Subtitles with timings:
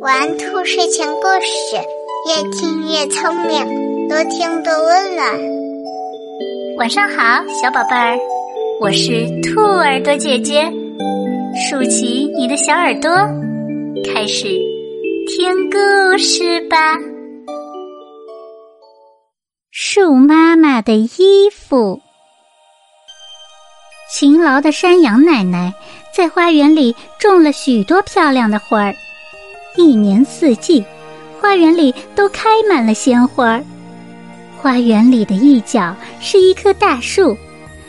[0.00, 1.76] 玩兔睡前故事，
[2.28, 5.26] 越听越聪明，多听多温暖。
[6.76, 8.18] 晚上好，小宝贝儿，
[8.82, 10.70] 我是兔耳朵姐姐，
[11.56, 13.10] 竖起你的小耳朵，
[14.12, 14.48] 开始
[15.28, 16.98] 听故事吧。
[19.70, 21.98] 树妈妈的衣服。
[24.16, 25.74] 勤劳的山羊奶奶
[26.14, 28.94] 在花园里种了许多漂亮的花儿，
[29.76, 30.84] 一年四季，
[31.40, 33.60] 花园里都开满了鲜花。
[34.56, 37.36] 花园里的一角是一棵大树，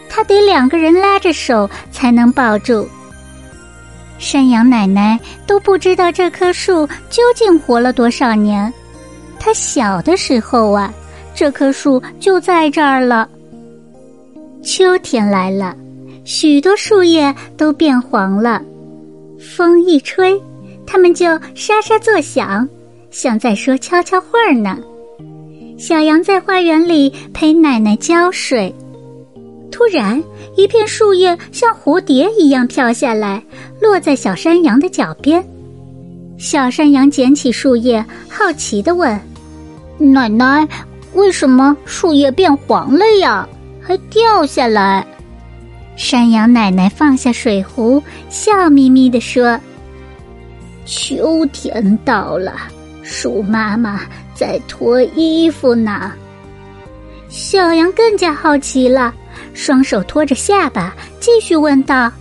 [0.09, 2.89] 它得两个人拉着手才能抱住。
[4.17, 8.73] 山羊奶奶都不知道这棵树究竟活了多少年，
[9.39, 10.91] 它小的时候啊，
[11.35, 13.29] 这棵树就在这儿了。
[14.63, 15.75] 秋天来了。
[16.25, 18.59] 许多树叶都变黄了，
[19.39, 20.41] 风一吹，
[20.85, 22.67] 它们就沙沙作响，
[23.11, 24.79] 像在说悄悄话呢。
[25.77, 28.73] 小羊在花园里陪奶奶浇水，
[29.71, 30.21] 突然，
[30.57, 33.43] 一片树叶像蝴蝶一样飘下来，
[33.79, 35.45] 落在小山羊的脚边。
[36.39, 39.19] 小山羊捡起树叶，好奇地问
[39.99, 40.67] ：“奶奶，
[41.13, 43.47] 为什么树叶变黄了呀？
[43.79, 45.05] 还掉下来？”
[45.95, 49.59] 山羊奶奶放下水壶，笑眯眯地说
[50.85, 52.53] ：“秋天到了，
[53.01, 54.01] 鼠妈妈
[54.33, 56.11] 在脱衣服呢。”
[57.29, 59.13] 小羊更加好奇了，
[59.53, 62.11] 双手托着下巴，继续问道：“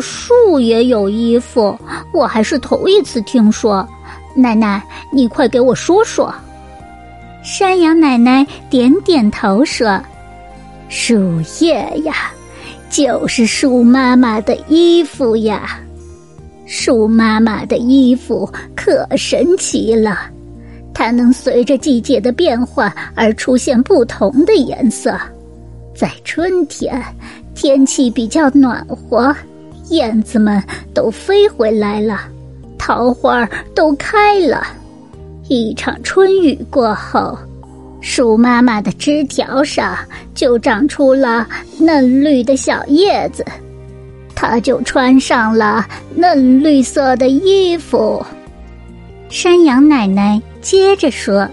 [0.00, 1.78] 树也有衣服？
[2.12, 3.86] 我还是头一次听说。
[4.34, 6.34] 奶奶，你快给我说说。”
[7.44, 10.00] 山羊奶奶点点头说
[10.88, 12.32] ：“树叶呀。”
[12.90, 15.78] 就是树妈妈的衣服呀，
[16.64, 20.18] 树妈妈的衣服可神奇了，
[20.94, 25.18] 它能随着季节的变化而出现不同的颜色。
[25.94, 27.02] 在春天，
[27.54, 29.34] 天气比较暖和，
[29.90, 30.62] 燕子们
[30.94, 32.20] 都飞回来了，
[32.78, 34.66] 桃花都开了。
[35.48, 37.36] 一场春雨过后。
[38.08, 39.98] 树妈妈的枝条上
[40.32, 41.44] 就长出了
[41.76, 43.44] 嫩绿的小叶子，
[44.32, 45.84] 它就穿上了
[46.14, 48.24] 嫩绿色的衣服。
[49.28, 51.48] 山羊奶奶接着说：“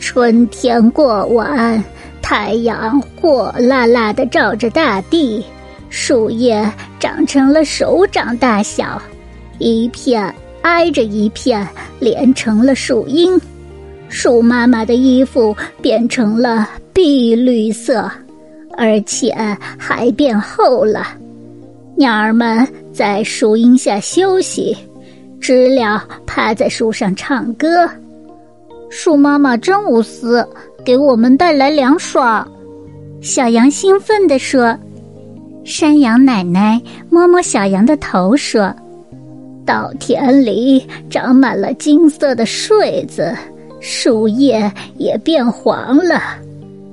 [0.00, 1.82] 春天过完，
[2.20, 5.42] 太阳火辣辣的照着大地，
[5.88, 6.68] 树叶
[6.98, 9.00] 长成了手掌大小，
[9.58, 11.64] 一片挨着一片，
[12.00, 13.40] 连成了树荫。”
[14.08, 18.10] 树妈妈的衣服变成了碧绿色，
[18.76, 19.32] 而且
[19.78, 21.06] 还变厚了。
[21.96, 24.76] 鸟儿们在树荫下休息，
[25.40, 27.88] 知了趴在树上唱歌。
[28.88, 30.46] 树妈妈真无私，
[30.84, 32.46] 给我们带来凉爽。
[33.20, 34.76] 小羊兴奋地说
[35.64, 36.80] ：“山羊奶奶
[37.10, 38.74] 摸摸小羊的头说，
[39.66, 43.36] 稻田里长满了金色的穗子。”
[43.80, 46.20] 树叶也变黄了，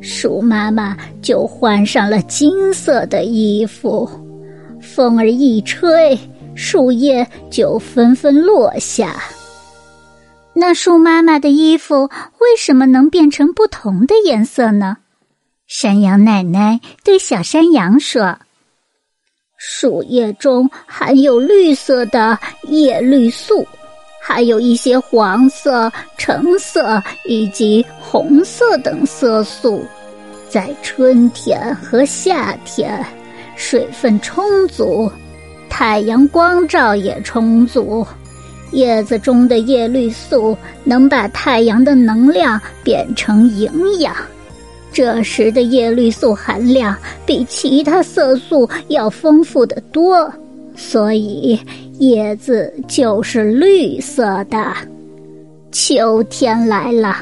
[0.01, 4.09] 树妈妈就换上了金色的衣服。
[4.81, 6.17] 风儿一吹，
[6.55, 9.15] 树叶就纷纷落下。
[10.53, 12.03] 那树妈妈的衣服
[12.39, 14.97] 为什么能变成不同的颜色呢？
[15.67, 18.37] 山羊奶奶对小山羊说
[19.57, 22.37] ：“树叶中含有绿色的
[22.67, 23.67] 叶绿素。”
[24.27, 29.85] 还有一些黄色、橙色以及红色等色素，
[30.49, 33.05] 在春天和夏天，
[33.55, 35.11] 水分充足，
[35.69, 38.03] 太阳光照也充足，
[38.71, 44.11] 叶子中的叶绿素能把太阳的能量变成营养，
[44.91, 46.97] 这时的叶绿素含量
[47.27, 50.33] 比其他色素要丰富的多。
[50.75, 51.57] 所以
[51.99, 54.73] 叶子就是绿色的。
[55.71, 57.15] 秋天来了，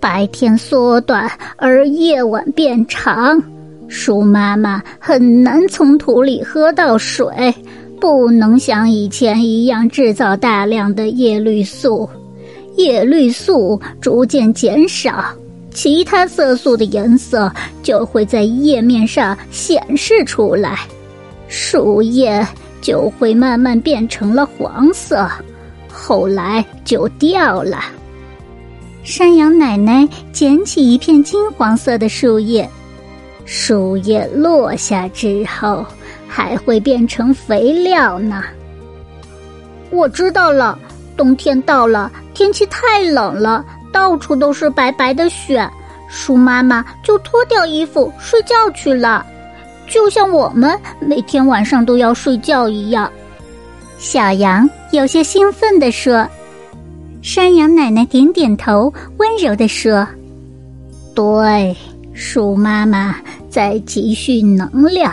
[0.00, 3.42] 白天缩短而夜晚变长，
[3.88, 7.54] 树妈妈很难从土里喝到水，
[8.00, 12.08] 不能像以前一样制造大量的叶绿素。
[12.76, 15.24] 叶绿素逐渐减少，
[15.72, 20.78] 其他色素的颜色就会在叶面上显示出来。
[21.48, 22.46] 树叶。
[22.80, 25.28] 就会慢慢变成了黄色，
[25.90, 27.78] 后来就掉了。
[29.02, 32.68] 山羊奶奶捡起一片金黄色的树叶，
[33.44, 35.84] 树叶落下之后
[36.28, 38.44] 还会变成肥料呢。
[39.90, 40.78] 我知道了，
[41.16, 45.66] 冬天到了，天气太冷了，到处都是白白的雪，
[46.10, 49.24] 树妈妈就脱掉衣服睡觉去了，
[49.88, 53.10] 就像我们每天晚上都要睡觉一样。
[53.98, 56.28] 小羊有些兴奋地说
[57.22, 60.06] ：“山羊奶奶点点头，温柔地说
[61.14, 61.76] ：‘对，
[62.12, 63.16] 鼠妈妈
[63.48, 65.12] 在积蓄能量。’”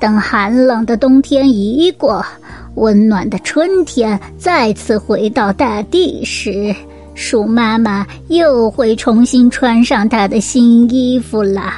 [0.00, 2.24] 等寒冷的冬天一过，
[2.76, 6.72] 温暖的春天再次回到大地时，
[7.16, 11.74] 鼠妈妈又会重新穿上她的新衣服了。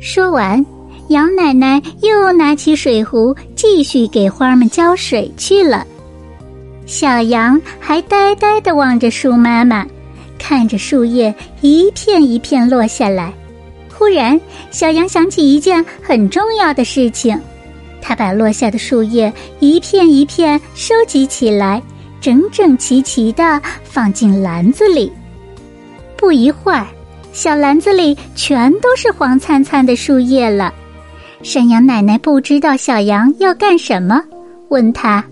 [0.00, 0.66] 说完，
[1.12, 5.86] 羊奶奶又拿起水壶，继续给花们浇水去了。
[6.86, 9.86] 小羊还呆呆的望着树妈妈，
[10.38, 13.32] 看着树叶一片一片落下来。
[13.94, 14.38] 忽然，
[14.70, 17.38] 小羊想起一件很重要的事情，
[18.00, 21.80] 它把落下的树叶一片一片收集起来，
[22.20, 25.12] 整整齐齐的放进篮子里。
[26.16, 26.86] 不一会儿，
[27.32, 30.74] 小篮子里全都是黄灿灿的树叶了。
[31.42, 34.22] 山羊奶奶不知道小羊要干什么，
[34.68, 35.24] 问他：“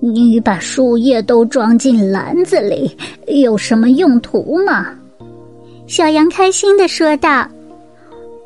[0.00, 2.90] 你把树叶都装进篮子里，
[3.28, 4.88] 有什么用途吗？”
[5.86, 7.46] 小羊开心的说道。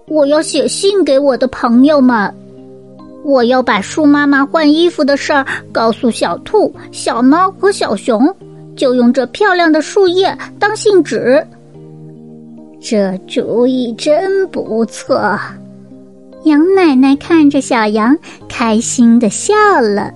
[0.09, 2.33] 我要写信给我的朋友们，
[3.25, 8.33] 我要把树妈妈换衣服的事儿告诉小兔、小猫和小熊，
[8.77, 11.45] 就用这漂亮的树叶当信纸。
[12.81, 15.37] 这主意真不错。
[16.47, 18.17] 羊奶奶看着小羊，
[18.49, 20.13] 开心的笑了。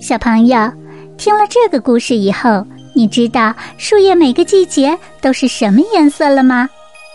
[0.00, 0.72] 小朋友，
[1.16, 2.66] 听了这个故事以后，
[2.96, 6.68] 你知道树叶每个季节都是什么颜色了吗？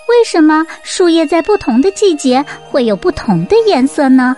[0.07, 4.33] 为什么树叶在不同的季节会有不同的颜色呢？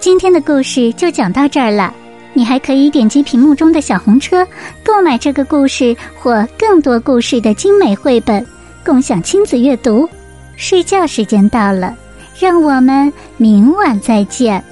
[0.00, 1.94] 今天的故事就讲到这儿了。
[2.32, 4.46] 你还可以点击屏幕中的小红车
[4.82, 8.44] 购买这个故事或更多故事的精美绘本，
[8.82, 10.08] 共享亲子阅读。
[10.56, 11.94] 睡觉时间到了，
[12.38, 14.62] 让我们明晚再见，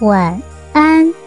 [0.00, 0.40] 晚
[0.72, 1.23] 安。